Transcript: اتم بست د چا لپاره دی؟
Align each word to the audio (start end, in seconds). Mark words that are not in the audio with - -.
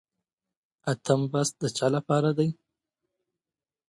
اتم 0.91 1.21
بست 1.31 1.53
د 1.61 1.63
چا 1.77 1.87
لپاره 1.95 2.29
دی؟ 2.37 2.49